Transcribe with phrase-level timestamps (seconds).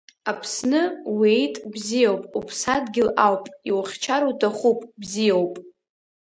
[0.31, 0.81] Аԥсны
[1.17, 5.53] уиит бзиоуп, уԥсадгьыл ауп, иухьчар уҭахуп бзиоуп.